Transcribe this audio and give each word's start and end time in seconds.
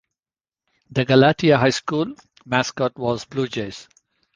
The 0.89 1.05
Galatia 1.05 1.59
High 1.59 1.69
School 1.69 2.15
mascot 2.47 2.97
was 2.97 3.25
Bluejays. 3.25 3.87